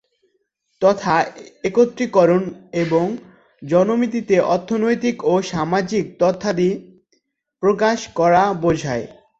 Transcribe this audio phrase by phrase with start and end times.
[0.81, 1.05] তথ্য
[1.63, 2.43] একত্রীকরণ
[2.83, 3.05] এবং
[3.61, 6.69] জনমিতিতে অর্থনৈতিক ও সামাজিক তথ্যাদি
[7.63, 9.05] প্রকাশ করা বোঝায়।